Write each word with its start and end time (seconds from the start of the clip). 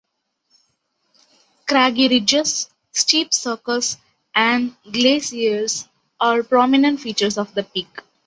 Craggy 1.67 2.07
ridges, 2.07 2.71
steep 2.91 3.35
cirques 3.35 3.97
and 4.33 4.75
glaciers 4.91 5.87
are 6.19 6.41
prominent 6.41 6.99
features 6.99 7.37
of 7.37 7.53
the 7.53 7.61
peak. 7.61 7.99